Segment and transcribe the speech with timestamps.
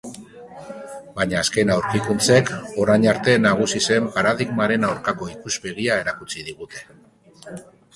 [1.19, 2.51] Baina azken aurkikuntzek
[2.85, 6.87] orain arte nagusi zen paradigmaren aurkako ikuspegia erakutsi digute.